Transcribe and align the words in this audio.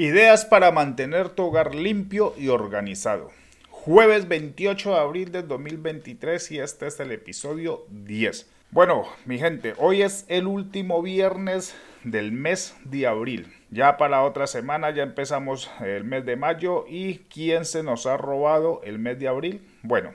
Ideas 0.00 0.46
para 0.46 0.72
mantener 0.72 1.28
tu 1.28 1.42
hogar 1.44 1.74
limpio 1.74 2.32
y 2.38 2.48
organizado. 2.48 3.32
Jueves 3.68 4.28
28 4.28 4.92
de 4.92 4.96
abril 4.98 5.30
del 5.30 5.46
2023 5.46 6.52
y 6.52 6.58
este 6.58 6.86
es 6.86 6.98
el 7.00 7.12
episodio 7.12 7.84
10. 7.90 8.50
Bueno, 8.70 9.04
mi 9.26 9.38
gente, 9.38 9.74
hoy 9.76 10.00
es 10.00 10.24
el 10.28 10.46
último 10.46 11.02
viernes 11.02 11.74
del 12.02 12.32
mes 12.32 12.74
de 12.84 13.06
abril. 13.06 13.52
Ya 13.70 13.98
para 13.98 14.22
otra 14.22 14.46
semana 14.46 14.88
ya 14.88 15.02
empezamos 15.02 15.70
el 15.80 16.04
mes 16.04 16.24
de 16.24 16.36
mayo 16.36 16.86
y 16.88 17.18
¿quién 17.30 17.66
se 17.66 17.82
nos 17.82 18.06
ha 18.06 18.16
robado 18.16 18.80
el 18.84 18.98
mes 18.98 19.18
de 19.18 19.28
abril? 19.28 19.60
Bueno, 19.82 20.14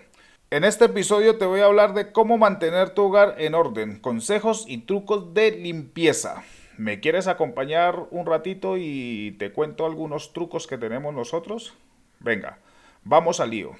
en 0.49 0.63
este 0.63 0.85
episodio 0.85 1.37
te 1.37 1.45
voy 1.45 1.59
a 1.59 1.65
hablar 1.65 1.93
de 1.93 2.11
cómo 2.11 2.39
mantener 2.39 2.89
tu 2.89 3.03
hogar 3.03 3.35
en 3.37 3.53
orden, 3.53 3.99
consejos 3.99 4.65
y 4.67 4.79
trucos 4.79 5.35
de 5.35 5.51
limpieza. 5.51 6.43
¿Me 6.77 6.99
quieres 6.99 7.27
acompañar 7.27 8.07
un 8.11 8.25
ratito 8.25 8.75
y 8.77 9.35
te 9.39 9.51
cuento 9.53 9.85
algunos 9.85 10.33
trucos 10.33 10.67
que 10.67 10.77
tenemos 10.77 11.13
nosotros? 11.13 11.73
Venga, 12.19 12.59
vamos 13.03 13.39
al 13.39 13.51
lío. 13.51 13.71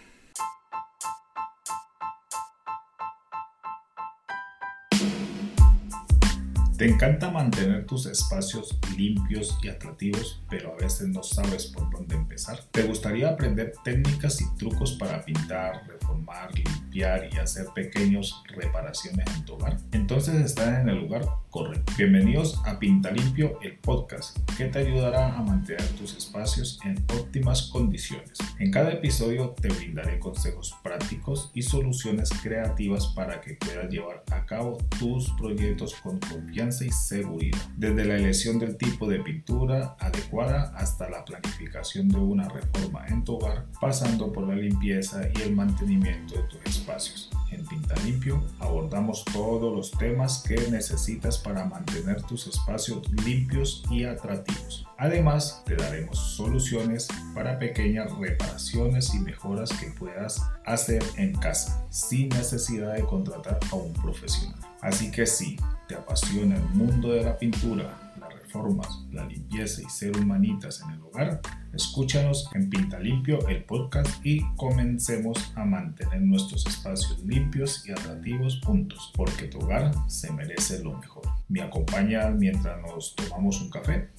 Te 6.77 6.89
encanta 6.89 7.31
mantener 7.31 7.85
tus 7.85 8.05
espacios 8.05 8.77
limpios 8.97 9.57
y 9.63 9.70
atractivos, 9.70 10.41
pero 10.49 10.73
a 10.73 10.75
veces 10.75 11.07
no 11.07 11.23
sabes 11.23 11.67
por 11.67 11.89
dónde 11.89 12.15
empezar. 12.15 12.59
¿Te 12.71 12.84
gustaría 12.84 13.29
aprender 13.29 13.71
técnicas 13.85 14.41
y 14.41 14.55
trucos 14.57 14.91
para 14.93 15.23
pintar, 15.23 15.88
reformar, 15.88 16.53
limpiar 16.53 17.29
y 17.31 17.38
hacer 17.38 17.67
pequeñas 17.73 18.34
reparaciones 18.49 19.25
en 19.38 19.45
tu 19.45 19.53
hogar? 19.53 19.77
Entonces 19.93 20.35
estás 20.35 20.81
en 20.81 20.89
el 20.89 20.99
lugar 20.99 21.25
correcto. 21.49 21.93
Bienvenidos 21.98 22.61
a 22.65 22.77
Pinta 22.77 23.09
Limpio, 23.09 23.57
el 23.62 23.77
podcast 23.77 24.37
que 24.57 24.65
te 24.65 24.79
ayudará 24.79 25.34
a 25.34 25.41
mantener 25.41 25.87
tus 25.91 26.17
espacios 26.17 26.77
en 26.84 27.01
óptimas 27.17 27.70
condiciones. 27.71 28.37
En 28.59 28.70
cada 28.71 28.91
episodio 28.91 29.55
te 29.62 29.70
brindaré 29.70 30.20
consejos 30.20 30.76
prácticos 30.84 31.51
y 31.54 31.62
soluciones 31.62 32.29
creativas 32.43 33.07
para 33.07 33.39
que 33.39 33.54
puedas 33.54 33.89
llevar 33.89 34.26
a 34.32 34.45
cabo 34.45 34.77
tus 34.99 35.29
proyectos 35.37 35.95
con 35.95 36.20
confianza 36.20 36.65
y 36.66 36.91
seguridad. 36.91 37.60
Desde 37.77 38.05
la 38.05 38.16
elección 38.16 38.58
del 38.58 38.76
tipo 38.76 39.08
de 39.08 39.20
pintura 39.20 39.96
adecuada 39.99 40.74
hasta 40.76 41.07
la 41.10 41.24
planificación 41.24 42.10
de 42.10 42.18
una 42.18 42.49
reforma 42.49 43.05
en 43.07 43.24
tu 43.24 43.35
hogar, 43.35 43.68
pasando 43.80 44.32
por 44.32 44.48
la 44.48 44.55
limpieza 44.55 45.22
y 45.35 45.41
el 45.44 45.55
mantenimiento 45.55 46.35
de 46.35 46.44
tus 46.44 46.66
espacios. 46.66 47.30
En 47.52 47.63
Pinta 47.66 47.96
Limpio 48.04 48.44
abordamos 48.60 49.24
todos 49.26 49.74
los 49.74 49.91
temas 49.91 50.44
que 50.46 50.55
necesitas 50.72 51.38
para 51.38 51.66
mantener 51.66 52.22
tus 52.24 52.48
espacios 52.48 53.07
limpios 53.24 53.84
y 53.91 54.04
atractivos. 54.04 54.88
Además, 54.98 55.62
te 55.66 55.76
daremos 55.76 56.18
soluciones 56.18 57.07
para 57.35 57.60
pequeñas 57.60 58.12
reparaciones 58.18 59.13
y 59.13 59.20
mejoras 59.20 59.70
que 59.74 59.91
puedas 59.91 60.41
hacer 60.66 61.04
en 61.18 61.34
casa 61.34 61.85
sin 61.90 62.29
necesidad 62.29 62.94
de 62.96 63.04
contratar 63.04 63.60
a 63.72 63.76
un 63.76 63.94
profesional. 63.94 64.59
Así 64.81 65.12
que 65.12 65.25
sí, 65.25 65.57
te 65.88 65.96
apasiona 65.96 66.56
el 66.56 66.64
mundo 66.69 67.14
de 67.14 67.24
la 67.24 67.38
pintura, 67.38 68.14
las 68.19 68.34
reformas, 68.34 69.06
la 69.12 69.25
limpieza 69.25 69.81
y 69.81 69.90
ser 69.90 70.18
humanitas 70.18 70.81
en 70.81 70.91
el 70.91 71.02
hogar, 71.02 71.41
escúchanos 71.74 72.50
en 72.53 72.69
Pinta 72.69 73.00
Limpio, 73.00 73.47
el 73.47 73.64
podcast, 73.66 74.25
y 74.25 74.41
comencemos 74.56 75.52
a 75.56 75.66
mantener 75.66 76.22
nuestros 76.22 76.66
espacios 76.66 77.24
limpios 77.24 77.88
y 77.88 77.91
atractivos 77.91 78.62
juntos, 78.66 79.12
porque 79.16 79.47
tu 79.47 79.59
hogar 79.59 79.91
se 80.08 80.31
merece 80.31 80.84
lo 80.84 80.97
mejor. 80.97 81.24
¿Me 81.47 81.62
acompaña 81.62 82.30
mientras 82.30 82.81
nos 82.81 83.16
tomamos 83.16 83.62
un 83.62 83.69
café? 83.69 84.09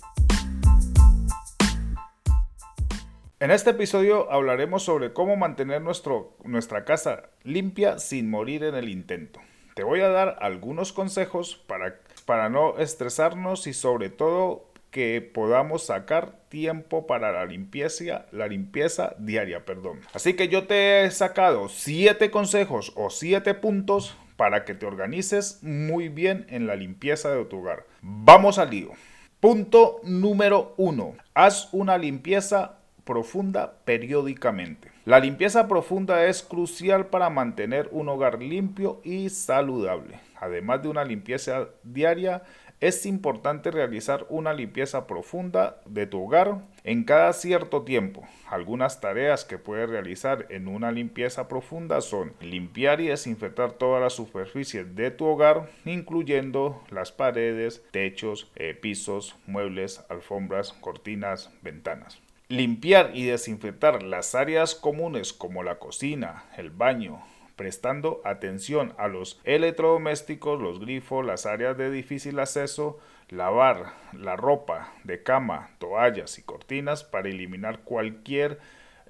En 3.38 3.50
este 3.50 3.70
episodio 3.70 4.32
hablaremos 4.32 4.82
sobre 4.82 5.12
cómo 5.12 5.36
mantener 5.36 5.82
nuestro, 5.82 6.38
nuestra 6.44 6.84
casa 6.84 7.30
limpia 7.42 7.98
sin 7.98 8.30
morir 8.30 8.64
en 8.64 8.74
el 8.74 8.88
intento. 8.88 9.40
Te 9.76 9.84
voy 9.84 10.00
a 10.00 10.08
dar 10.08 10.38
algunos 10.40 10.94
consejos 10.94 11.62
para, 11.66 12.00
para 12.24 12.48
no 12.48 12.78
estresarnos 12.78 13.66
y 13.66 13.74
sobre 13.74 14.08
todo 14.08 14.64
que 14.90 15.20
podamos 15.20 15.84
sacar 15.84 16.32
tiempo 16.48 17.06
para 17.06 17.30
la 17.30 17.44
limpieza, 17.44 18.24
la 18.32 18.48
limpieza 18.48 19.14
diaria, 19.18 19.66
perdón. 19.66 20.00
Así 20.14 20.32
que 20.32 20.48
yo 20.48 20.66
te 20.66 21.04
he 21.04 21.10
sacado 21.10 21.68
siete 21.68 22.30
consejos 22.30 22.94
o 22.96 23.10
siete 23.10 23.52
puntos 23.52 24.16
para 24.38 24.64
que 24.64 24.72
te 24.72 24.86
organices 24.86 25.62
muy 25.62 26.08
bien 26.08 26.46
en 26.48 26.66
la 26.66 26.74
limpieza 26.74 27.30
de 27.32 27.44
tu 27.44 27.58
hogar. 27.58 27.84
Vamos 28.00 28.58
al 28.58 28.70
lío. 28.70 28.92
Punto 29.40 30.00
número 30.04 30.72
uno. 30.78 31.16
Haz 31.34 31.68
una 31.72 31.98
limpieza 31.98 32.75
profunda 33.06 33.78
periódicamente. 33.86 34.90
La 35.06 35.20
limpieza 35.20 35.68
profunda 35.68 36.26
es 36.26 36.42
crucial 36.42 37.06
para 37.06 37.30
mantener 37.30 37.88
un 37.92 38.10
hogar 38.10 38.42
limpio 38.42 39.00
y 39.04 39.30
saludable. 39.30 40.18
Además 40.38 40.82
de 40.82 40.88
una 40.88 41.04
limpieza 41.04 41.68
diaria, 41.84 42.42
es 42.80 43.06
importante 43.06 43.70
realizar 43.70 44.26
una 44.28 44.52
limpieza 44.52 45.06
profunda 45.06 45.80
de 45.86 46.06
tu 46.06 46.22
hogar 46.22 46.58
en 46.84 47.04
cada 47.04 47.32
cierto 47.32 47.82
tiempo. 47.82 48.26
Algunas 48.50 49.00
tareas 49.00 49.44
que 49.44 49.56
puedes 49.56 49.88
realizar 49.88 50.46
en 50.50 50.68
una 50.68 50.92
limpieza 50.92 51.48
profunda 51.48 52.02
son 52.02 52.34
limpiar 52.40 53.00
y 53.00 53.06
desinfectar 53.06 53.72
todas 53.72 54.02
las 54.02 54.12
superficies 54.12 54.94
de 54.94 55.10
tu 55.10 55.24
hogar, 55.24 55.70
incluyendo 55.86 56.82
las 56.90 57.12
paredes, 57.12 57.82
techos, 57.92 58.50
eh, 58.56 58.74
pisos, 58.74 59.36
muebles, 59.46 60.04
alfombras, 60.10 60.74
cortinas, 60.74 61.50
ventanas. 61.62 62.20
Limpiar 62.48 63.10
y 63.12 63.24
desinfectar 63.24 64.04
las 64.04 64.36
áreas 64.36 64.76
comunes 64.76 65.32
como 65.32 65.64
la 65.64 65.80
cocina, 65.80 66.44
el 66.56 66.70
baño, 66.70 67.20
prestando 67.56 68.20
atención 68.24 68.94
a 68.98 69.08
los 69.08 69.40
electrodomésticos, 69.42 70.62
los 70.62 70.78
grifos, 70.78 71.26
las 71.26 71.44
áreas 71.44 71.76
de 71.76 71.90
difícil 71.90 72.38
acceso, 72.38 73.00
lavar 73.30 73.94
la 74.12 74.36
ropa 74.36 74.92
de 75.02 75.24
cama, 75.24 75.70
toallas 75.80 76.38
y 76.38 76.44
cortinas 76.44 77.02
para 77.02 77.28
eliminar 77.28 77.80
cualquier 77.80 78.60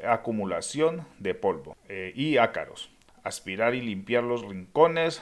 acumulación 0.03 1.07
de 1.19 1.35
polvo 1.35 1.77
eh, 1.91 2.15
y 2.17 2.39
ácaros. 2.39 2.91
Aspirar 3.23 3.75
y 3.75 3.83
limpiar 3.83 4.25
los 4.25 4.47
rincones, 4.47 5.21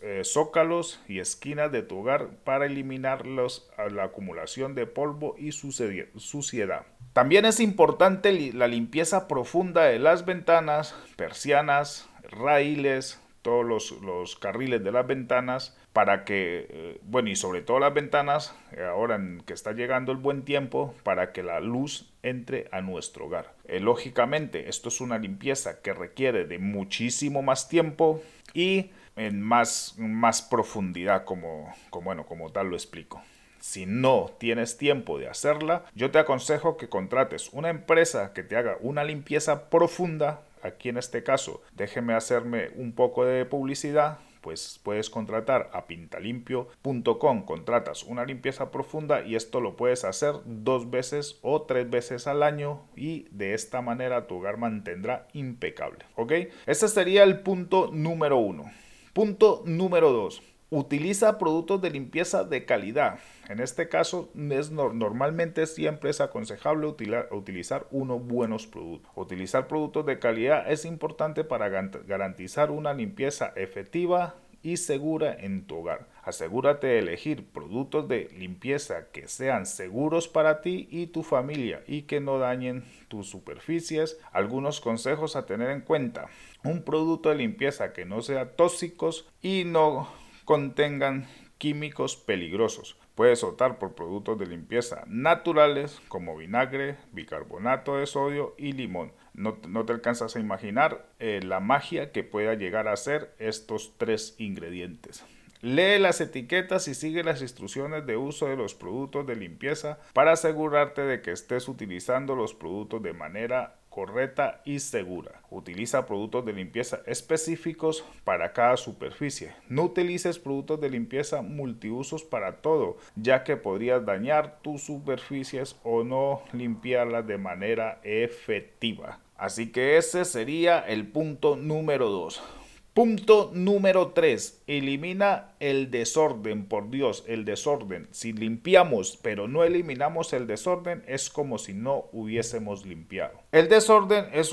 eh, 0.00 0.22
zócalos 0.24 1.02
y 1.08 1.18
esquinas 1.18 1.70
de 1.70 1.82
tu 1.82 1.98
hogar 1.98 2.30
para 2.42 2.64
eliminar 2.64 3.26
la 3.26 4.04
acumulación 4.04 4.74
de 4.74 4.86
polvo 4.86 5.36
y 5.36 5.52
suciedad. 5.52 6.86
También 7.12 7.44
es 7.44 7.58
importante 7.58 8.52
la 8.52 8.68
limpieza 8.68 9.26
profunda 9.26 9.82
de 9.82 9.98
las 9.98 10.24
ventanas, 10.24 10.94
persianas, 11.16 12.08
raíles, 12.22 13.20
todos 13.42 13.92
los, 14.00 14.36
carriles 14.36 14.84
de 14.84 14.92
las 14.92 15.06
ventanas 15.06 15.76
para 15.92 16.24
que, 16.24 16.66
eh, 16.68 17.00
bueno, 17.02 17.30
y 17.30 17.36
sobre 17.36 17.62
todo 17.62 17.80
las 17.80 17.92
ventanas, 17.92 18.54
eh, 18.72 18.84
ahora 18.84 19.20
que 19.44 19.54
está 19.54 19.72
llegando 19.72 20.12
el 20.12 20.18
buen 20.18 20.44
tiempo, 20.44 20.94
para 21.02 21.32
que 21.32 21.42
la 21.42 21.58
luz 21.58 22.12
entre 22.22 22.68
a 22.70 22.80
nuestro 22.80 23.26
hogar. 23.26 23.54
Eh, 23.64 23.80
lógicamente, 23.80 24.68
esto 24.68 24.88
es 24.88 25.00
una 25.00 25.18
limpieza 25.18 25.80
que 25.82 25.92
requiere 25.92 26.44
de 26.44 26.58
muchísimo 26.58 27.42
más 27.42 27.68
tiempo 27.68 28.22
y 28.54 28.90
en 29.16 29.40
más, 29.40 29.94
más 29.98 30.42
profundidad, 30.42 31.24
como, 31.24 31.74
como, 31.90 32.04
bueno, 32.04 32.24
como 32.24 32.52
tal 32.52 32.68
lo 32.68 32.76
explico. 32.76 33.20
Si 33.60 33.86
no 33.86 34.30
tienes 34.38 34.76
tiempo 34.76 35.18
de 35.18 35.28
hacerla, 35.28 35.84
yo 35.94 36.10
te 36.10 36.18
aconsejo 36.18 36.76
que 36.76 36.88
contrates 36.88 37.50
una 37.52 37.68
empresa 37.68 38.32
que 38.32 38.42
te 38.42 38.56
haga 38.56 38.76
una 38.80 39.04
limpieza 39.04 39.70
profunda. 39.70 40.42
Aquí 40.62 40.88
en 40.88 40.96
este 40.98 41.22
caso, 41.22 41.62
déjeme 41.74 42.14
hacerme 42.14 42.70
un 42.76 42.92
poco 42.92 43.24
de 43.24 43.44
publicidad 43.44 44.18
pues 44.40 44.80
puedes 44.82 45.10
contratar 45.10 45.70
a 45.72 45.86
pintalimpio.com, 45.86 47.44
contratas 47.44 48.04
una 48.04 48.24
limpieza 48.24 48.70
profunda 48.70 49.22
y 49.22 49.36
esto 49.36 49.60
lo 49.60 49.76
puedes 49.76 50.04
hacer 50.04 50.34
dos 50.44 50.90
veces 50.90 51.38
o 51.42 51.62
tres 51.62 51.90
veces 51.90 52.26
al 52.26 52.42
año 52.42 52.80
y 52.96 53.26
de 53.30 53.54
esta 53.54 53.82
manera 53.82 54.26
tu 54.26 54.36
hogar 54.36 54.56
mantendrá 54.56 55.28
impecable, 55.32 56.04
¿ok? 56.16 56.32
Este 56.66 56.88
sería 56.88 57.22
el 57.22 57.40
punto 57.40 57.90
número 57.92 58.38
uno. 58.38 58.70
Punto 59.12 59.62
número 59.66 60.12
dos. 60.12 60.42
Utiliza 60.72 61.36
productos 61.36 61.82
de 61.82 61.90
limpieza 61.90 62.44
de 62.44 62.64
calidad. 62.64 63.18
En 63.48 63.58
este 63.58 63.88
caso, 63.88 64.30
es 64.36 64.70
normalmente 64.70 65.66
siempre 65.66 66.10
es 66.10 66.20
aconsejable 66.20 66.86
utilizar 66.86 67.88
unos 67.90 68.24
buenos 68.24 68.68
productos. 68.68 69.10
Utilizar 69.16 69.66
productos 69.66 70.06
de 70.06 70.20
calidad 70.20 70.70
es 70.70 70.84
importante 70.84 71.42
para 71.42 71.68
garantizar 71.68 72.70
una 72.70 72.94
limpieza 72.94 73.52
efectiva 73.56 74.36
y 74.62 74.76
segura 74.76 75.34
en 75.34 75.66
tu 75.66 75.78
hogar. 75.78 76.06
Asegúrate 76.22 76.86
de 76.86 76.98
elegir 77.00 77.46
productos 77.46 78.06
de 78.06 78.28
limpieza 78.38 79.10
que 79.10 79.26
sean 79.26 79.66
seguros 79.66 80.28
para 80.28 80.60
ti 80.60 80.86
y 80.90 81.08
tu 81.08 81.24
familia 81.24 81.82
y 81.88 82.02
que 82.02 82.20
no 82.20 82.38
dañen 82.38 82.84
tus 83.08 83.28
superficies. 83.28 84.20
Algunos 84.30 84.80
consejos 84.80 85.34
a 85.34 85.46
tener 85.46 85.70
en 85.70 85.80
cuenta. 85.80 86.28
Un 86.62 86.82
producto 86.82 87.30
de 87.30 87.36
limpieza 87.36 87.92
que 87.92 88.04
no 88.04 88.22
sea 88.22 88.54
tóxicos 88.54 89.26
y 89.42 89.64
no 89.64 90.19
contengan 90.50 91.28
químicos 91.58 92.16
peligrosos. 92.16 92.98
Puedes 93.14 93.44
optar 93.44 93.78
por 93.78 93.94
productos 93.94 94.36
de 94.36 94.46
limpieza 94.46 95.04
naturales 95.06 96.00
como 96.08 96.36
vinagre, 96.36 96.96
bicarbonato 97.12 97.98
de 97.98 98.06
sodio 98.06 98.56
y 98.58 98.72
limón. 98.72 99.12
No, 99.32 99.54
te 99.54 99.92
alcanzas 99.92 100.34
a 100.34 100.40
imaginar 100.40 101.06
eh, 101.20 101.38
la 101.44 101.60
magia 101.60 102.10
que 102.10 102.24
pueda 102.24 102.54
llegar 102.54 102.88
a 102.88 102.96
ser 102.96 103.32
estos 103.38 103.94
tres 103.96 104.34
ingredientes. 104.38 105.24
Lee 105.60 106.00
las 106.00 106.20
etiquetas 106.20 106.88
y 106.88 106.94
sigue 106.94 107.22
las 107.22 107.42
instrucciones 107.42 108.04
de 108.04 108.16
uso 108.16 108.48
de 108.48 108.56
los 108.56 108.74
productos 108.74 109.28
de 109.28 109.36
limpieza 109.36 110.00
para 110.14 110.32
asegurarte 110.32 111.02
de 111.02 111.22
que 111.22 111.30
estés 111.30 111.68
utilizando 111.68 112.34
los 112.34 112.54
productos 112.54 113.04
de 113.04 113.12
manera 113.12 113.79
correcta 113.90 114.62
y 114.64 114.78
segura. 114.78 115.42
Utiliza 115.50 116.06
productos 116.06 116.46
de 116.46 116.54
limpieza 116.54 117.00
específicos 117.06 118.04
para 118.24 118.52
cada 118.52 118.76
superficie. 118.76 119.52
No 119.68 119.84
utilices 119.84 120.38
productos 120.38 120.80
de 120.80 120.88
limpieza 120.88 121.42
multiusos 121.42 122.22
para 122.22 122.62
todo, 122.62 122.96
ya 123.16 123.44
que 123.44 123.56
podrías 123.56 124.06
dañar 124.06 124.60
tus 124.62 124.82
superficies 124.82 125.76
o 125.82 126.04
no 126.04 126.42
limpiarlas 126.52 127.26
de 127.26 127.36
manera 127.36 128.00
efectiva. 128.04 129.18
Así 129.36 129.72
que 129.72 129.96
ese 129.96 130.24
sería 130.24 130.78
el 130.80 131.06
punto 131.06 131.56
número 131.56 132.08
2. 132.10 132.59
Punto 132.94 133.52
número 133.54 134.08
3. 134.08 134.62
Elimina 134.66 135.52
el 135.60 135.92
desorden, 135.92 136.66
por 136.66 136.90
Dios, 136.90 137.22
el 137.28 137.44
desorden. 137.44 138.08
Si 138.10 138.32
limpiamos 138.32 139.16
pero 139.22 139.46
no 139.46 139.62
eliminamos 139.62 140.32
el 140.32 140.48
desorden, 140.48 141.04
es 141.06 141.30
como 141.30 141.58
si 141.58 141.72
no 141.72 142.06
hubiésemos 142.10 142.84
limpiado. 142.84 143.38
El 143.52 143.68
desorden 143.68 144.26
es, 144.32 144.52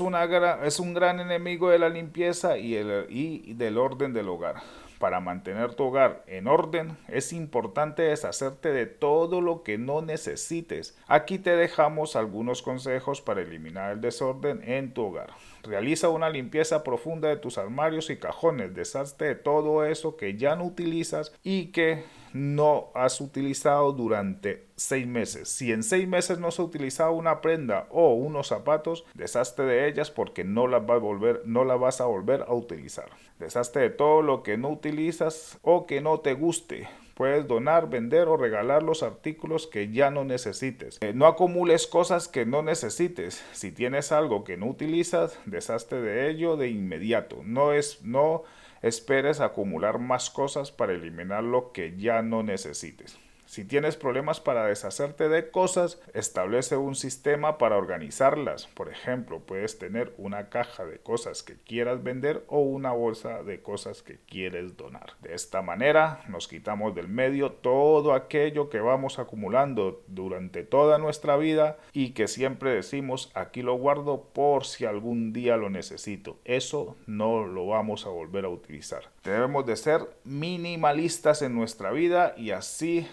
es 0.62 0.80
un 0.80 0.94
gran 0.94 1.18
enemigo 1.18 1.68
de 1.70 1.80
la 1.80 1.88
limpieza 1.88 2.58
y, 2.58 2.76
y 3.08 3.54
del 3.54 3.76
orden 3.76 4.12
del 4.12 4.28
hogar. 4.28 4.62
Para 4.98 5.20
mantener 5.20 5.74
tu 5.74 5.84
hogar 5.84 6.24
en 6.26 6.48
orden 6.48 6.96
es 7.06 7.32
importante 7.32 8.02
deshacerte 8.02 8.72
de 8.72 8.86
todo 8.86 9.40
lo 9.40 9.62
que 9.62 9.78
no 9.78 10.02
necesites. 10.02 10.96
Aquí 11.06 11.38
te 11.38 11.56
dejamos 11.56 12.16
algunos 12.16 12.62
consejos 12.62 13.20
para 13.20 13.42
eliminar 13.42 13.92
el 13.92 14.00
desorden 14.00 14.60
en 14.64 14.92
tu 14.92 15.06
hogar. 15.06 15.30
Realiza 15.62 16.08
una 16.08 16.30
limpieza 16.30 16.82
profunda 16.82 17.28
de 17.28 17.36
tus 17.36 17.58
armarios 17.58 18.10
y 18.10 18.16
cajones. 18.16 18.74
Deshazte 18.74 19.24
de 19.26 19.34
todo 19.34 19.84
eso 19.84 20.16
que 20.16 20.36
ya 20.36 20.56
no 20.56 20.64
utilizas 20.64 21.32
y 21.42 21.66
que 21.72 22.04
no 22.32 22.90
has 22.94 23.20
utilizado 23.20 23.92
durante 23.92 24.66
seis 24.76 25.06
meses. 25.06 25.48
Si 25.48 25.72
en 25.72 25.82
seis 25.82 26.06
meses 26.06 26.38
no 26.38 26.48
has 26.48 26.58
utilizado 26.58 27.12
una 27.12 27.40
prenda 27.40 27.86
o 27.90 28.14
unos 28.14 28.48
zapatos, 28.48 29.04
deshazte 29.14 29.62
de 29.62 29.88
ellas 29.88 30.10
porque 30.10 30.44
no 30.44 30.66
las, 30.66 30.82
va 30.82 30.94
a 30.94 30.98
volver, 30.98 31.42
no 31.44 31.64
las 31.64 31.80
vas 31.80 32.00
a 32.00 32.06
volver 32.06 32.44
a 32.46 32.54
utilizar. 32.54 33.08
Deshazte 33.38 33.80
de 33.80 33.90
todo 33.90 34.22
lo 34.22 34.42
que 34.42 34.56
no 34.56 34.68
utilizas 34.70 35.58
o 35.62 35.86
que 35.86 36.00
no 36.00 36.20
te 36.20 36.34
guste. 36.34 36.88
Puedes 37.18 37.48
donar, 37.48 37.90
vender 37.90 38.28
o 38.28 38.36
regalar 38.36 38.84
los 38.84 39.02
artículos 39.02 39.66
que 39.66 39.90
ya 39.90 40.08
no 40.08 40.22
necesites. 40.22 40.98
Eh, 41.00 41.12
no 41.12 41.26
acumules 41.26 41.88
cosas 41.88 42.28
que 42.28 42.46
no 42.46 42.62
necesites. 42.62 43.44
Si 43.50 43.72
tienes 43.72 44.12
algo 44.12 44.44
que 44.44 44.56
no 44.56 44.66
utilizas, 44.66 45.36
deshazte 45.44 46.00
de 46.00 46.30
ello 46.30 46.56
de 46.56 46.68
inmediato. 46.68 47.40
No 47.42 47.72
es 47.72 48.04
no 48.04 48.44
esperes 48.82 49.40
acumular 49.40 49.98
más 49.98 50.30
cosas 50.30 50.70
para 50.70 50.92
eliminar 50.92 51.42
lo 51.42 51.72
que 51.72 51.96
ya 51.96 52.22
no 52.22 52.44
necesites. 52.44 53.18
Si 53.48 53.64
tienes 53.64 53.96
problemas 53.96 54.40
para 54.40 54.66
deshacerte 54.66 55.30
de 55.30 55.50
cosas, 55.50 55.98
establece 56.12 56.76
un 56.76 56.94
sistema 56.94 57.56
para 57.56 57.78
organizarlas. 57.78 58.66
Por 58.66 58.90
ejemplo, 58.90 59.40
puedes 59.40 59.78
tener 59.78 60.12
una 60.18 60.50
caja 60.50 60.84
de 60.84 60.98
cosas 60.98 61.42
que 61.42 61.56
quieras 61.56 62.02
vender 62.02 62.44
o 62.48 62.60
una 62.60 62.92
bolsa 62.92 63.42
de 63.42 63.62
cosas 63.62 64.02
que 64.02 64.18
quieres 64.18 64.76
donar. 64.76 65.14
De 65.22 65.32
esta 65.32 65.62
manera 65.62 66.20
nos 66.28 66.46
quitamos 66.46 66.94
del 66.94 67.08
medio 67.08 67.52
todo 67.52 68.12
aquello 68.12 68.68
que 68.68 68.80
vamos 68.80 69.18
acumulando 69.18 70.04
durante 70.08 70.62
toda 70.62 70.98
nuestra 70.98 71.38
vida 71.38 71.78
y 71.94 72.10
que 72.10 72.28
siempre 72.28 72.72
decimos 72.72 73.32
aquí 73.32 73.62
lo 73.62 73.78
guardo 73.78 74.28
por 74.34 74.66
si 74.66 74.84
algún 74.84 75.32
día 75.32 75.56
lo 75.56 75.70
necesito. 75.70 76.36
Eso 76.44 76.98
no 77.06 77.46
lo 77.46 77.66
vamos 77.66 78.04
a 78.04 78.10
volver 78.10 78.44
a 78.44 78.50
utilizar. 78.50 79.04
Debemos 79.24 79.64
de 79.64 79.76
ser 79.76 80.02
minimalistas 80.24 81.40
en 81.40 81.54
nuestra 81.54 81.92
vida 81.92 82.34
y 82.36 82.50
así 82.50 83.08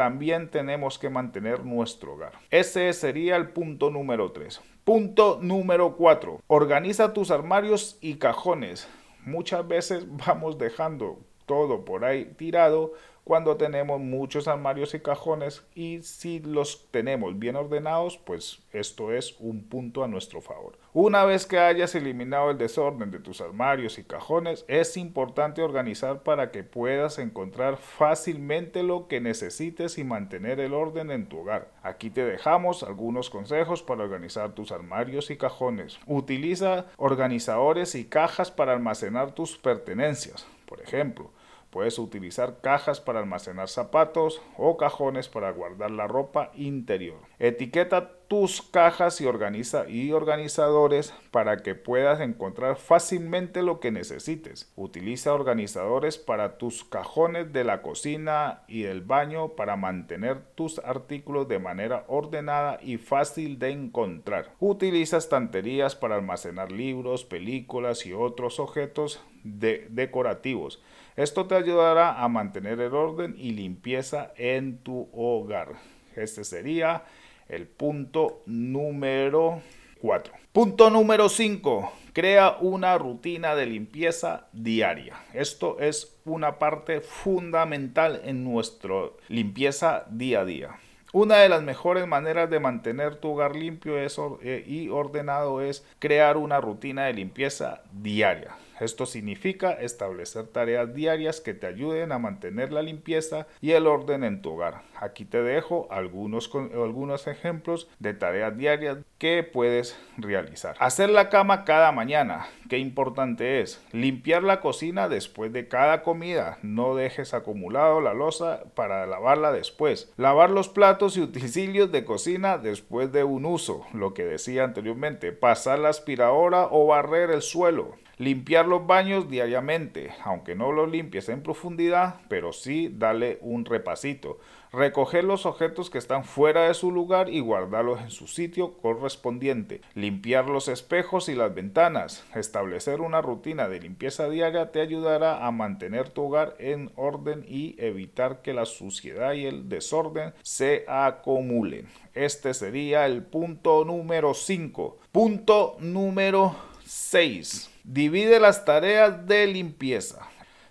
también 0.00 0.50
tenemos 0.50 0.98
que 0.98 1.10
mantener 1.10 1.62
nuestro 1.62 2.14
hogar. 2.14 2.32
Ese 2.50 2.90
sería 2.94 3.36
el 3.36 3.50
punto 3.50 3.90
número 3.90 4.32
3. 4.32 4.62
Punto 4.82 5.38
número 5.42 5.94
4. 5.94 6.40
Organiza 6.46 7.12
tus 7.12 7.30
armarios 7.30 7.98
y 8.00 8.14
cajones. 8.14 8.88
Muchas 9.26 9.68
veces 9.68 10.06
vamos 10.26 10.56
dejando 10.56 11.18
todo 11.44 11.84
por 11.84 12.06
ahí 12.06 12.32
tirado 12.38 12.94
cuando 13.24 13.56
tenemos 13.56 14.00
muchos 14.00 14.48
armarios 14.48 14.94
y 14.94 15.00
cajones 15.00 15.62
y 15.74 16.02
si 16.02 16.40
los 16.40 16.88
tenemos 16.90 17.38
bien 17.38 17.56
ordenados, 17.56 18.18
pues 18.18 18.60
esto 18.72 19.12
es 19.12 19.36
un 19.38 19.64
punto 19.64 20.02
a 20.02 20.08
nuestro 20.08 20.40
favor. 20.40 20.78
Una 20.92 21.24
vez 21.24 21.46
que 21.46 21.58
hayas 21.58 21.94
eliminado 21.94 22.50
el 22.50 22.58
desorden 22.58 23.12
de 23.12 23.20
tus 23.20 23.40
armarios 23.40 23.98
y 23.98 24.04
cajones, 24.04 24.64
es 24.66 24.96
importante 24.96 25.62
organizar 25.62 26.24
para 26.24 26.50
que 26.50 26.64
puedas 26.64 27.18
encontrar 27.18 27.76
fácilmente 27.76 28.82
lo 28.82 29.06
que 29.06 29.20
necesites 29.20 29.98
y 29.98 30.04
mantener 30.04 30.58
el 30.58 30.74
orden 30.74 31.12
en 31.12 31.26
tu 31.26 31.38
hogar. 31.38 31.68
Aquí 31.84 32.10
te 32.10 32.24
dejamos 32.24 32.82
algunos 32.82 33.30
consejos 33.30 33.84
para 33.84 34.02
organizar 34.02 34.52
tus 34.52 34.72
armarios 34.72 35.30
y 35.30 35.36
cajones. 35.36 36.00
Utiliza 36.06 36.86
organizadores 36.96 37.94
y 37.94 38.04
cajas 38.04 38.50
para 38.50 38.72
almacenar 38.72 39.32
tus 39.32 39.56
pertenencias. 39.56 40.46
Por 40.66 40.80
ejemplo, 40.80 41.30
Puedes 41.70 41.98
utilizar 41.98 42.60
cajas 42.60 43.00
para 43.00 43.20
almacenar 43.20 43.68
zapatos 43.68 44.42
o 44.56 44.76
cajones 44.76 45.28
para 45.28 45.52
guardar 45.52 45.92
la 45.92 46.08
ropa 46.08 46.50
interior. 46.54 47.18
Etiqueta 47.38 48.10
tus 48.30 48.62
cajas 48.62 49.20
y, 49.20 49.26
organiza, 49.26 49.88
y 49.88 50.12
organizadores 50.12 51.12
para 51.32 51.64
que 51.64 51.74
puedas 51.74 52.20
encontrar 52.20 52.76
fácilmente 52.76 53.62
lo 53.62 53.80
que 53.80 53.90
necesites. 53.90 54.72
Utiliza 54.76 55.34
organizadores 55.34 56.16
para 56.16 56.56
tus 56.56 56.84
cajones 56.84 57.52
de 57.52 57.64
la 57.64 57.82
cocina 57.82 58.62
y 58.68 58.82
del 58.82 59.00
baño 59.00 59.50
para 59.50 59.74
mantener 59.74 60.42
tus 60.54 60.78
artículos 60.78 61.48
de 61.48 61.58
manera 61.58 62.04
ordenada 62.06 62.78
y 62.82 62.98
fácil 62.98 63.58
de 63.58 63.70
encontrar. 63.70 64.52
Utiliza 64.60 65.16
estanterías 65.16 65.96
para 65.96 66.14
almacenar 66.14 66.70
libros, 66.70 67.24
películas 67.24 68.06
y 68.06 68.12
otros 68.12 68.60
objetos 68.60 69.20
decorativos. 69.42 70.80
Esto 71.20 71.44
te 71.44 71.54
ayudará 71.54 72.22
a 72.22 72.28
mantener 72.28 72.80
el 72.80 72.94
orden 72.94 73.34
y 73.36 73.50
limpieza 73.50 74.32
en 74.38 74.78
tu 74.78 75.10
hogar. 75.12 75.74
Este 76.16 76.44
sería 76.44 77.04
el 77.46 77.66
punto 77.66 78.40
número 78.46 79.60
4. 80.00 80.32
Punto 80.50 80.88
número 80.88 81.28
5. 81.28 81.92
Crea 82.14 82.56
una 82.62 82.96
rutina 82.96 83.54
de 83.54 83.66
limpieza 83.66 84.46
diaria. 84.54 85.14
Esto 85.34 85.78
es 85.78 86.18
una 86.24 86.58
parte 86.58 87.02
fundamental 87.02 88.22
en 88.24 88.42
nuestra 88.42 89.10
limpieza 89.28 90.06
día 90.08 90.40
a 90.40 90.44
día. 90.46 90.70
Una 91.12 91.36
de 91.36 91.50
las 91.50 91.62
mejores 91.62 92.06
maneras 92.06 92.48
de 92.48 92.60
mantener 92.60 93.16
tu 93.16 93.32
hogar 93.32 93.56
limpio 93.56 93.98
eh, 93.98 94.64
y 94.66 94.88
ordenado 94.88 95.60
es 95.60 95.86
crear 95.98 96.38
una 96.38 96.62
rutina 96.62 97.04
de 97.04 97.12
limpieza 97.12 97.82
diaria. 97.92 98.56
Esto 98.80 99.04
significa 99.04 99.72
establecer 99.72 100.46
tareas 100.46 100.94
diarias 100.94 101.40
que 101.40 101.54
te 101.54 101.66
ayuden 101.66 102.12
a 102.12 102.18
mantener 102.18 102.72
la 102.72 102.82
limpieza 102.82 103.46
y 103.60 103.72
el 103.72 103.86
orden 103.86 104.24
en 104.24 104.40
tu 104.40 104.52
hogar. 104.52 104.89
Aquí 105.00 105.24
te 105.24 105.42
dejo 105.42 105.88
algunos, 105.90 106.50
algunos 106.54 107.26
ejemplos 107.26 107.88
de 108.00 108.12
tareas 108.12 108.54
diarias 108.54 108.98
que 109.16 109.42
puedes 109.42 109.98
realizar. 110.18 110.76
Hacer 110.78 111.08
la 111.08 111.30
cama 111.30 111.64
cada 111.64 111.90
mañana. 111.90 112.46
Qué 112.68 112.76
importante 112.76 113.62
es. 113.62 113.82
Limpiar 113.92 114.42
la 114.42 114.60
cocina 114.60 115.08
después 115.08 115.54
de 115.54 115.68
cada 115.68 116.02
comida. 116.02 116.58
No 116.62 116.94
dejes 116.94 117.32
acumulado 117.32 118.02
la 118.02 118.12
losa 118.12 118.64
para 118.74 119.06
lavarla 119.06 119.52
después. 119.52 120.12
Lavar 120.18 120.50
los 120.50 120.68
platos 120.68 121.16
y 121.16 121.22
utensilios 121.22 121.90
de 121.90 122.04
cocina 122.04 122.58
después 122.58 123.10
de 123.10 123.24
un 123.24 123.46
uso. 123.46 123.86
Lo 123.94 124.12
que 124.12 124.24
decía 124.24 124.64
anteriormente. 124.64 125.32
Pasar 125.32 125.78
la 125.78 125.88
aspiradora 125.88 126.68
o 126.70 126.86
barrer 126.86 127.30
el 127.30 127.40
suelo. 127.40 127.96
Limpiar 128.20 128.68
los 128.68 128.86
baños 128.86 129.30
diariamente, 129.30 130.10
aunque 130.24 130.54
no 130.54 130.72
los 130.72 130.90
limpies 130.90 131.30
en 131.30 131.42
profundidad, 131.42 132.16
pero 132.28 132.52
sí 132.52 132.94
dale 132.94 133.38
un 133.40 133.64
repasito. 133.64 134.38
Recoger 134.72 135.24
los 135.24 135.46
objetos 135.46 135.90
que 135.90 135.98
están 135.98 136.24
fuera 136.24 136.68
de 136.68 136.74
su 136.74 136.92
lugar 136.92 137.28
y 137.28 137.40
guardarlos 137.40 138.00
en 138.00 138.10
su 138.10 138.28
sitio 138.28 138.74
correspondiente. 138.74 139.80
Limpiar 139.94 140.48
los 140.48 140.68
espejos 140.68 141.28
y 141.28 141.34
las 141.34 141.52
ventanas. 141.52 142.24
Establecer 142.36 143.00
una 143.00 143.20
rutina 143.20 143.68
de 143.68 143.80
limpieza 143.80 144.28
diaria 144.28 144.70
te 144.70 144.80
ayudará 144.80 145.44
a 145.44 145.50
mantener 145.50 146.10
tu 146.10 146.22
hogar 146.22 146.54
en 146.60 146.92
orden 146.94 147.44
y 147.48 147.74
evitar 147.78 148.42
que 148.42 148.54
la 148.54 148.64
suciedad 148.64 149.32
y 149.32 149.46
el 149.46 149.68
desorden 149.68 150.34
se 150.42 150.84
acumulen. 150.86 151.88
Este 152.14 152.54
sería 152.54 153.06
el 153.06 153.24
punto 153.24 153.84
número 153.84 154.34
5. 154.34 154.98
Punto 155.10 155.76
número 155.80 156.54
6. 156.84 157.70
Divide 157.82 158.38
las 158.38 158.64
tareas 158.64 159.26
de 159.26 159.48
limpieza. 159.48 160.29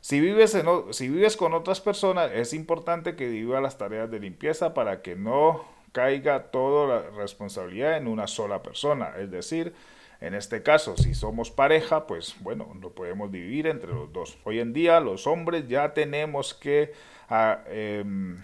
Si 0.10 0.20
vives, 0.20 0.56
en, 0.56 0.66
si 0.90 1.08
vives 1.08 1.38
con 1.38 1.54
otras 1.54 1.82
personas, 1.82 2.32
es 2.34 2.54
importante 2.54 3.16
que 3.16 3.30
divida 3.30 3.62
las 3.62 3.78
tareas 3.78 4.10
de 4.10 4.20
limpieza 4.20 4.74
para 4.74 5.04
que 5.04 5.16
no 5.16 5.64
caiga 5.92 6.46
toda 6.50 6.88
la 6.88 7.10
responsabilidad 7.12 7.96
en 7.96 8.08
una 8.08 8.26
sola 8.26 8.64
persona. 8.64 9.14
Es 9.20 9.30
decir, 9.30 9.76
en 10.20 10.34
este 10.34 10.64
caso, 10.64 10.98
si 10.98 11.14
somos 11.14 11.52
pareja, 11.52 12.08
pues 12.08 12.36
bueno, 12.40 12.76
lo 12.82 12.90
podemos 12.96 13.32
dividir 13.32 13.68
entre 13.68 13.94
los 13.94 14.12
dos. 14.12 14.40
Hoy 14.46 14.60
en 14.60 14.74
día 14.74 15.00
los 15.00 15.28
hombres 15.28 15.68
ya 15.68 15.94
tenemos 15.94 16.56
que, 16.56 16.92
ah, 17.30 17.60
em, 17.68 18.44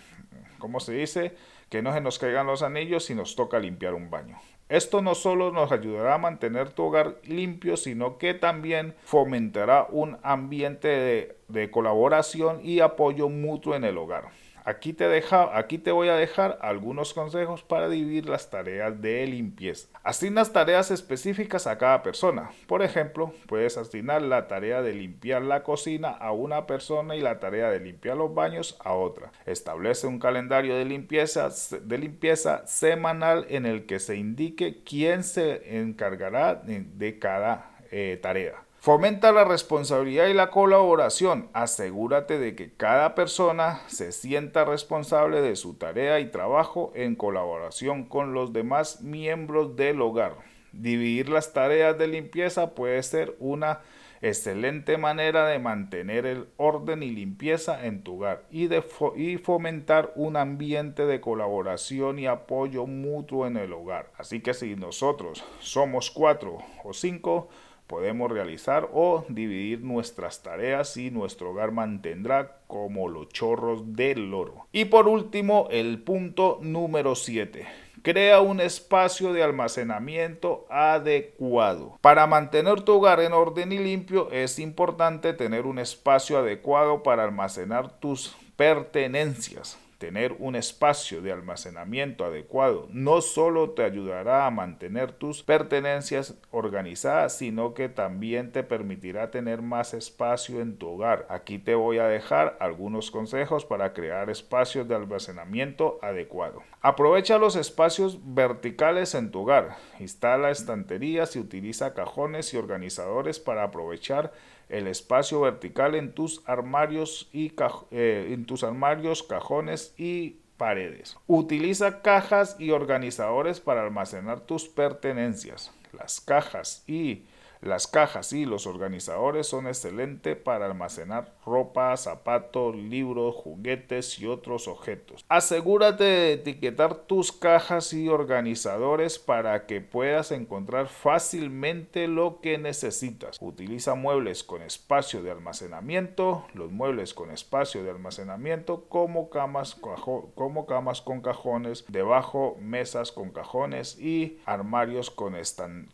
¿cómo 0.59 0.79
se 0.79 0.93
dice? 0.93 1.35
Que 1.71 1.81
no 1.81 1.91
se 1.93 1.99
nos 1.99 2.19
caigan 2.19 2.45
los 2.45 2.61
anillos 2.61 3.05
si 3.05 3.15
nos 3.15 3.35
toca 3.35 3.57
limpiar 3.57 3.95
un 3.95 4.11
baño. 4.11 4.39
Esto 4.67 5.03
no 5.03 5.13
solo 5.13 5.51
nos 5.51 5.71
ayudará 5.71 6.15
a 6.15 6.17
mantener 6.17 6.69
tu 6.69 6.83
hogar 6.83 7.17
limpio, 7.23 7.77
sino 7.77 8.17
que 8.17 8.33
también 8.33 8.95
fomentará 9.03 9.85
un 9.91 10.17
ambiente 10.23 11.35
de, 11.47 11.71
colaboración 11.71 12.61
y 12.63 12.79
apoyo 12.79 13.29
mutuo 13.29 13.75
en 13.75 13.83
el 13.83 13.97
hogar. 13.99 14.29
Aquí 14.67 14.93
te, 14.93 15.23
aquí 15.53 15.77
te 15.77 15.91
voy 15.91 16.09
a 16.09 16.15
dejar 16.15 16.57
algunos 16.59 17.13
consejos 17.13 17.61
para 17.61 17.87
dividir 17.87 18.27
las 18.27 18.49
tareas 18.49 18.99
de 18.99 19.27
limpieza. 19.27 19.87
Asignas 20.03 20.53
tareas 20.53 20.89
específicas 20.89 21.67
a 21.67 21.77
cada 21.77 22.01
persona. 22.01 22.49
Por 22.65 22.81
ejemplo, 22.81 23.31
puedes 23.45 23.77
asignar 23.77 24.23
la 24.23 24.47
tarea 24.47 24.81
de 24.81 24.93
limpiar 24.93 25.43
la 25.43 25.61
cocina 25.61 26.09
a 26.09 26.31
una 26.31 26.65
persona 26.65 27.15
y 27.15 27.21
la 27.21 27.39
tarea 27.39 27.69
de 27.69 27.79
limpiar 27.79 28.17
los 28.17 28.33
baños 28.33 28.75
a 28.83 28.93
otra. 28.93 29.31
Establece 29.45 30.07
un 30.07 30.17
calendario 30.17 30.75
de 30.75 30.85
limpieza, 30.85 31.49
de 31.83 31.97
limpieza 31.99 32.65
semanal 32.65 33.45
en 33.49 33.67
el 33.67 33.85
que 33.85 33.99
se 33.99 34.15
indique 34.15 34.81
quién 34.83 35.23
se 35.23 35.77
encargará 35.77 36.55
de 36.55 37.19
cada 37.19 37.69
eh, 37.91 38.17
tarea. 38.19 38.64
Fomenta 38.85 39.31
la 39.31 39.45
responsabilidad 39.45 40.27
y 40.27 40.35
la 40.35 40.51
colaboración. 40.51 41.49
Asegúrate 41.53 42.37
de 42.37 42.53
que 42.53 42.71
cada 42.71 43.15
persona 43.15 43.81
se 43.87 44.11
sienta 44.11 44.63
responsable 44.63 45.41
de 45.41 45.55
su 45.55 45.73
tarea 45.73 46.19
y 46.19 46.29
trabajo 46.29 46.91
en 46.93 47.15
colaboración 47.15 48.03
con 48.03 48.35
los 48.35 48.53
demás 48.53 49.01
miembros 49.01 49.75
del 49.75 50.03
hogar. 50.03 50.35
Dividir 50.71 51.29
las 51.29 51.51
tareas 51.51 51.97
de 51.97 52.07
limpieza 52.07 52.75
puede 52.75 53.01
ser 53.01 53.35
una 53.39 53.79
excelente 54.21 54.99
manera 54.99 55.47
de 55.47 55.57
mantener 55.57 56.27
el 56.27 56.47
orden 56.57 57.01
y 57.01 57.09
limpieza 57.09 57.87
en 57.87 58.03
tu 58.03 58.17
hogar 58.17 58.43
y, 58.51 58.67
de 58.67 58.83
y 59.15 59.37
fomentar 59.37 60.13
un 60.15 60.37
ambiente 60.37 61.07
de 61.07 61.21
colaboración 61.21 62.19
y 62.19 62.27
apoyo 62.27 62.85
mutuo 62.85 63.47
en 63.47 63.57
el 63.57 63.73
hogar. 63.73 64.11
Así 64.15 64.41
que 64.41 64.53
si 64.53 64.75
nosotros 64.75 65.43
somos 65.59 66.11
cuatro 66.11 66.59
o 66.83 66.93
cinco, 66.93 67.49
podemos 67.87 68.31
realizar 68.31 68.89
o 68.93 69.25
dividir 69.29 69.81
nuestras 69.81 70.41
tareas 70.41 70.97
y 70.97 71.11
nuestro 71.11 71.51
hogar 71.51 71.71
mantendrá 71.71 72.57
como 72.67 73.07
los 73.07 73.29
chorros 73.29 73.95
del 73.95 74.31
loro. 74.31 74.67
Y 74.71 74.85
por 74.85 75.07
último, 75.07 75.67
el 75.71 76.01
punto 76.01 76.59
número 76.61 77.15
7. 77.15 77.65
Crea 78.01 78.39
un 78.39 78.61
espacio 78.61 79.33
de 79.33 79.41
almacenamiento 79.41 80.67
adecuado. 80.69 81.97
Para 82.01 82.27
mantener 82.27 82.81
tu 82.81 82.93
hogar 82.93 83.19
en 83.19 83.33
orden 83.33 83.71
y 83.71 83.79
limpio 83.79 84.29
es 84.31 84.59
importante 84.59 85.33
tener 85.33 85.65
un 85.65 85.79
espacio 85.79 86.37
adecuado 86.37 87.01
para 87.01 87.23
almacenar 87.23 87.99
tus 87.99 88.35
pertenencias. 88.55 89.79
Tener 90.05 90.35
un 90.37 90.55
espacio 90.55 91.23
de 91.23 91.31
almacenamiento 91.31 92.25
adecuado 92.25 92.87
no 92.91 93.21
solo 93.21 93.71
te 93.71 93.83
ayudará 93.83 94.45
a 94.45 94.51
mantener 94.51 95.13
tus 95.13 95.41
pertenencias 95.41 96.35
organizadas, 96.51 97.35
sino 97.35 97.73
que 97.73 97.89
también 97.89 98.51
te 98.51 98.61
permitirá 98.61 99.31
tener 99.31 99.63
más 99.63 99.95
espacio 99.95 100.61
en 100.61 100.77
tu 100.77 100.89
hogar. 100.89 101.25
Aquí 101.27 101.57
te 101.57 101.73
voy 101.73 101.97
a 101.97 102.07
dejar 102.07 102.55
algunos 102.59 103.09
consejos 103.09 103.65
para 103.65 103.93
crear 103.93 104.29
espacios 104.29 104.87
de 104.87 104.93
almacenamiento 104.93 105.97
adecuado. 106.03 106.61
Aprovecha 106.81 107.39
los 107.39 107.55
espacios 107.55 108.19
verticales 108.23 109.15
en 109.15 109.31
tu 109.31 109.41
hogar. 109.41 109.77
Instala 109.99 110.51
estanterías 110.51 111.35
y 111.35 111.39
utiliza 111.39 111.95
cajones 111.95 112.53
y 112.53 112.57
organizadores 112.57 113.39
para 113.39 113.63
aprovechar 113.63 114.31
el 114.69 114.87
espacio 114.87 115.41
vertical 115.41 115.95
en 115.95 116.13
tus 116.13 116.41
armarios 116.45 117.29
y 117.31 117.53
eh, 117.91 118.29
en 118.31 118.45
tus 118.45 118.63
armarios, 118.63 119.23
cajones 119.23 119.93
y 119.97 120.37
paredes. 120.57 121.17
Utiliza 121.27 122.01
cajas 122.01 122.55
y 122.59 122.71
organizadores 122.71 123.59
para 123.59 123.83
almacenar 123.83 124.41
tus 124.41 124.67
pertenencias. 124.67 125.71
Las 125.91 126.19
cajas 126.21 126.83
y 126.87 127.23
las 127.61 127.87
cajas 127.87 128.33
y 128.33 128.45
los 128.45 128.67
organizadores 128.67 129.47
son 129.47 129.67
excelentes 129.67 130.37
para 130.37 130.65
almacenar 130.65 131.33
ropa, 131.45 131.95
zapatos, 131.97 132.75
libros, 132.75 133.35
juguetes 133.35 134.19
y 134.19 134.27
otros 134.27 134.67
objetos. 134.67 135.25
Asegúrate 135.29 136.03
de 136.03 136.33
etiquetar 136.33 136.95
tus 136.95 137.31
cajas 137.31 137.93
y 137.93 138.09
organizadores 138.09 139.19
para 139.19 139.65
que 139.65 139.81
puedas 139.81 140.31
encontrar 140.31 140.87
fácilmente 140.87 142.07
lo 142.07 142.39
que 142.41 142.57
necesitas. 142.57 143.37
Utiliza 143.41 143.95
muebles 143.95 144.43
con 144.43 144.61
espacio 144.61 145.23
de 145.23 145.31
almacenamiento, 145.31 146.45
los 146.53 146.71
muebles 146.71 147.13
con 147.13 147.31
espacio 147.31 147.83
de 147.83 147.91
almacenamiento 147.91 148.85
como 148.89 149.29
camas, 149.29 149.75
como 149.75 150.65
camas 150.65 151.01
con 151.01 151.21
cajones, 151.21 151.85
debajo 151.87 152.57
mesas 152.59 153.11
con 153.11 153.31
cajones 153.31 153.99
y 153.99 154.39
armarios 154.45 155.11
con, 155.11 155.35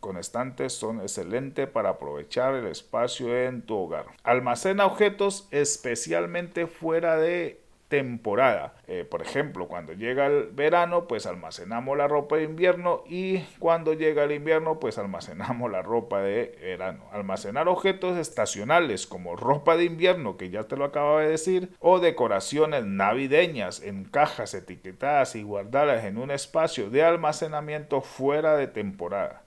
con 0.00 0.16
estantes 0.16 0.72
son 0.72 1.00
excelentes 1.00 1.61
para 1.66 1.90
aprovechar 1.90 2.54
el 2.54 2.66
espacio 2.66 3.36
en 3.36 3.62
tu 3.62 3.76
hogar. 3.76 4.06
Almacena 4.22 4.86
objetos 4.86 5.48
especialmente 5.50 6.66
fuera 6.66 7.16
de 7.16 7.61
temporada. 7.92 8.72
Eh, 8.86 9.04
por 9.04 9.20
ejemplo, 9.20 9.68
cuando 9.68 9.92
llega 9.92 10.26
el 10.26 10.46
verano, 10.50 11.06
pues 11.06 11.26
almacenamos 11.26 11.94
la 11.94 12.08
ropa 12.08 12.36
de 12.36 12.44
invierno 12.44 13.04
y 13.06 13.40
cuando 13.58 13.92
llega 13.92 14.24
el 14.24 14.32
invierno, 14.32 14.80
pues 14.80 14.96
almacenamos 14.96 15.70
la 15.70 15.82
ropa 15.82 16.22
de 16.22 16.56
verano. 16.58 17.04
Almacenar 17.12 17.68
objetos 17.68 18.16
estacionales 18.16 19.06
como 19.06 19.36
ropa 19.36 19.76
de 19.76 19.84
invierno, 19.84 20.38
que 20.38 20.48
ya 20.48 20.62
te 20.62 20.78
lo 20.78 20.86
acabo 20.86 21.18
de 21.18 21.28
decir, 21.28 21.74
o 21.80 22.00
decoraciones 22.00 22.86
navideñas 22.86 23.82
en 23.82 24.04
cajas 24.04 24.54
etiquetadas 24.54 25.36
y 25.36 25.42
guardadas 25.42 26.06
en 26.06 26.16
un 26.16 26.30
espacio 26.30 26.88
de 26.88 27.04
almacenamiento 27.04 28.00
fuera 28.00 28.56
de 28.56 28.68
temporada. 28.68 29.42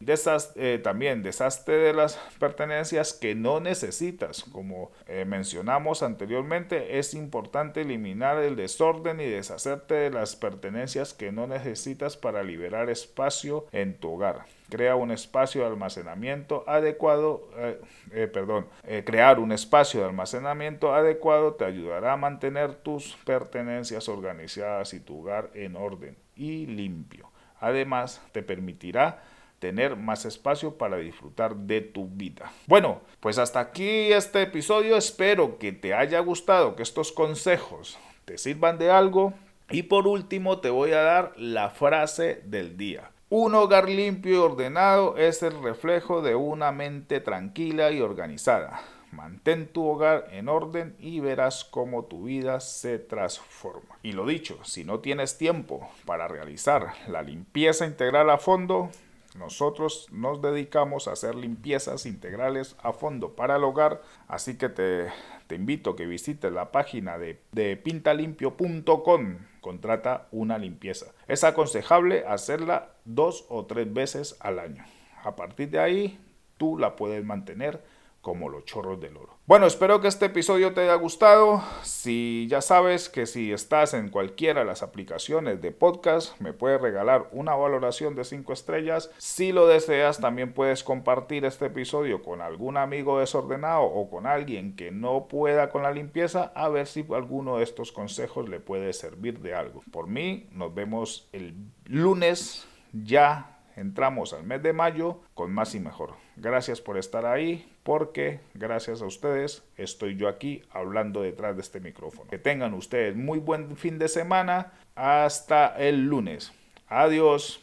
Eh, 0.56 0.80
también 0.84 1.24
deshazte 1.24 1.72
de 1.72 1.94
las 1.94 2.18
pertenencias 2.38 3.14
que 3.14 3.34
no 3.34 3.60
necesitas. 3.60 4.44
Como 4.44 4.92
eh, 5.08 5.26
mencionamos 5.26 6.04
anteriormente, 6.04 7.00
es 7.00 7.16
importante 7.16 7.82
eliminar 7.82 8.35
el 8.44 8.56
desorden 8.56 9.20
y 9.20 9.26
deshacerte 9.26 9.94
de 9.96 10.10
las 10.10 10.36
pertenencias 10.36 11.14
que 11.14 11.32
no 11.32 11.48
necesitas 11.48 12.18
para 12.18 12.44
liberar 12.44 12.90
espacio 12.90 13.66
en 13.72 13.98
tu 13.98 14.14
hogar. 14.14 14.46
Crea 14.70 14.96
un 14.96 15.12
espacio 15.12 15.62
de 15.62 15.68
almacenamiento 15.68 16.64
adecuado, 16.68 17.50
eh, 17.58 17.80
eh, 18.12 18.28
perdón, 18.28 18.68
eh, 18.84 19.04
crear 19.06 19.40
un 19.40 19.52
espacio 19.52 20.00
de 20.00 20.08
almacenamiento 20.08 20.94
adecuado 20.94 21.54
te 21.54 21.66
ayudará 21.66 22.14
a 22.14 22.18
mantener 22.18 22.76
tus 22.76 23.16
pertenencias 23.26 24.10
organizadas 24.10 24.94
y 24.94 25.00
tu 25.00 25.22
hogar 25.22 25.52
en 25.54 25.76
orden 25.76 26.18
y 26.36 26.66
limpio. 26.66 27.30
Además, 27.60 28.22
te 28.32 28.42
permitirá 28.44 29.22
tener 29.60 29.96
más 29.96 30.26
espacio 30.26 30.78
para 30.78 30.98
disfrutar 30.98 31.56
de 31.56 31.82
tu 31.82 32.08
vida. 32.08 32.52
Bueno, 32.68 33.02
pues 33.20 33.38
hasta 33.38 33.60
aquí 33.60 34.12
este 34.12 34.44
episodio. 34.44 34.98
Espero 34.98 35.58
que 35.58 35.72
te 35.72 35.94
haya 35.94 36.20
gustado, 36.20 36.76
que 36.76 36.84
estos 36.84 37.12
consejos 37.12 37.98
te 38.26 38.38
sirvan 38.38 38.78
de 38.78 38.92
algo. 38.92 39.34
Y 39.70 39.84
por 39.84 40.08
último 40.08 40.60
te 40.60 40.70
voy 40.70 40.92
a 40.92 41.02
dar 41.02 41.34
la 41.38 41.70
frase 41.70 42.42
del 42.46 42.78
día. 42.78 43.12
Un 43.30 43.56
hogar 43.56 43.90
limpio 43.90 44.34
y 44.34 44.38
ordenado 44.38 45.18
es 45.18 45.42
el 45.42 45.62
reflejo 45.64 46.22
de 46.22 46.36
una 46.36 46.72
mente 46.72 47.20
tranquila 47.20 47.92
y 47.92 48.02
organizada. 48.02 48.82
Mantén 49.12 49.68
tu 49.68 49.88
hogar 49.88 50.28
en 50.32 50.50
orden 50.50 50.96
y 51.00 51.22
verás 51.22 51.64
cómo 51.64 52.06
tu 52.06 52.26
vida 52.26 52.60
se 52.60 53.00
transforma. 53.00 53.98
Y 54.04 54.12
lo 54.12 54.26
dicho, 54.26 54.60
si 54.64 54.84
no 54.84 55.00
tienes 55.00 55.38
tiempo 55.38 55.90
para 56.06 56.28
realizar 56.28 56.94
la 57.08 57.22
limpieza 57.22 57.86
integral 57.86 58.30
a 58.30 58.38
fondo, 58.38 58.92
nosotros 59.36 60.08
nos 60.12 60.42
dedicamos 60.42 61.08
a 61.08 61.12
hacer 61.12 61.36
limpiezas 61.36 62.06
integrales 62.06 62.76
a 62.82 62.94
fondo 62.94 63.36
para 63.36 63.58
el 63.58 63.64
hogar, 63.64 64.02
así 64.28 64.58
que 64.58 64.70
te, 64.70 65.10
invito 65.54 65.92
a 65.92 65.96
que 65.96 66.06
visites 66.06 66.52
la 66.52 66.72
página 66.72 67.18
de, 67.18 67.42
de 67.52 67.76
pintalimpio.com. 67.78 69.38
Contrata 69.62 70.28
una 70.32 70.58
limpieza. 70.58 71.08
Es 71.28 71.44
aconsejable 71.44 72.26
hacerla 72.26 72.94
dos 73.04 73.46
o 73.50 73.66
tres 73.66 73.92
veces 73.92 74.38
al 74.40 74.60
año. 74.60 74.86
A 75.24 75.36
partir 75.36 75.70
de 75.70 75.80
ahí, 75.80 76.20
tú 76.58 76.78
la 76.78 76.96
puedes 76.96 77.24
mantener 77.26 77.84
como 78.22 78.50
los 78.50 78.66
chorros 78.66 79.00
del 79.00 79.18
oro. 79.18 79.35
Bueno, 79.48 79.68
espero 79.68 80.02
que 80.02 80.08
este 80.08 80.26
episodio 80.26 80.74
te 80.74 80.82
haya 80.82 80.96
gustado. 80.96 81.64
Si 81.84 82.48
ya 82.50 82.62
sabes 82.62 83.10
que 83.10 83.28
si 83.28 83.54
estás 83.54 83.94
en 83.94 84.10
cualquiera 84.10 84.62
de 84.62 84.66
las 84.66 84.82
aplicaciones 84.82 85.62
de 85.62 85.72
podcast, 85.72 86.42
me 86.42 86.52
puedes 86.52 86.82
regalar 86.82 87.30
una 87.32 87.54
valoración 87.54 88.16
de 88.16 88.24
5 88.24 88.52
estrellas. 88.54 89.12
Si 89.20 89.52
lo 89.52 89.68
deseas, 89.68 90.20
también 90.20 90.52
puedes 90.52 90.84
compartir 90.84 91.46
este 91.46 91.68
episodio 91.68 92.24
con 92.24 92.42
algún 92.42 92.76
amigo 92.76 93.20
desordenado 93.20 93.84
o 93.84 94.10
con 94.10 94.26
alguien 94.26 94.76
que 94.76 94.90
no 94.90 95.28
pueda 95.28 95.70
con 95.70 95.84
la 95.84 95.92
limpieza, 95.92 96.52
a 96.56 96.68
ver 96.70 96.88
si 96.88 97.06
alguno 97.14 97.58
de 97.58 97.66
estos 97.66 97.92
consejos 97.92 98.50
le 98.50 98.60
puede 98.60 98.94
servir 98.94 99.42
de 99.42 99.54
algo. 99.54 99.84
Por 99.92 100.08
mí, 100.08 100.50
nos 100.54 100.74
vemos 100.74 101.30
el 101.34 101.54
lunes 101.86 102.68
ya 102.94 103.55
entramos 103.76 104.34
al 104.34 104.44
mes 104.44 104.64
de 104.64 104.74
mayo 104.74 105.20
con 105.34 105.52
más 105.52 105.76
y 105.76 105.80
mejor. 105.80 106.14
Gracias 106.36 106.82
por 106.82 106.98
estar 106.98 107.26
ahí, 107.26 107.72
porque 107.84 108.40
gracias 108.54 109.02
a 109.02 109.06
ustedes 109.06 109.64
estoy 109.78 110.16
yo 110.16 110.28
aquí 110.28 110.64
hablando 110.72 111.22
detrás 111.22 111.56
de 111.56 111.62
este 111.62 111.80
micrófono. 111.80 112.30
Que 112.30 112.40
tengan 112.40 112.74
ustedes 112.74 113.16
muy 113.16 113.40
buen 113.40 113.78
fin 113.78 114.00
de 114.00 114.08
semana. 114.08 114.74
Hasta 114.96 115.76
el 115.78 116.08
lunes. 116.08 116.52
Adiós. 116.88 117.62